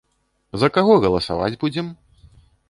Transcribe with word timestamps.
За 0.63 0.69
каго 0.77 0.95
галасаваць 1.03 1.59
будзем? 1.65 1.93